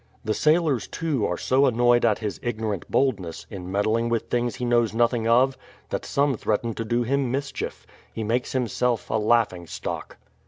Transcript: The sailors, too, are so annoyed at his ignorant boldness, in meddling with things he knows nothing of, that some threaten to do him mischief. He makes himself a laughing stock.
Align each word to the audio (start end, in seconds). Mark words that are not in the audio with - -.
The 0.25 0.33
sailors, 0.33 0.87
too, 0.87 1.27
are 1.27 1.37
so 1.37 1.67
annoyed 1.67 2.05
at 2.05 2.17
his 2.17 2.39
ignorant 2.41 2.89
boldness, 2.89 3.45
in 3.51 3.71
meddling 3.71 4.09
with 4.09 4.31
things 4.31 4.55
he 4.55 4.65
knows 4.65 4.95
nothing 4.95 5.27
of, 5.27 5.55
that 5.89 6.05
some 6.05 6.33
threaten 6.33 6.73
to 6.73 6.83
do 6.83 7.03
him 7.03 7.29
mischief. 7.29 7.85
He 8.11 8.23
makes 8.23 8.53
himself 8.53 9.11
a 9.11 9.19
laughing 9.19 9.67
stock. 9.67 10.17